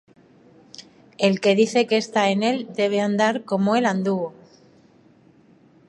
El 1.19 1.39
que 1.41 1.53
dice 1.53 1.85
que 1.85 1.95
está 1.97 2.29
en 2.31 2.41
él, 2.41 2.65
debe 2.75 3.01
andar 3.01 3.45
como 3.45 3.75
él 3.75 3.85
anduvo. 3.85 4.33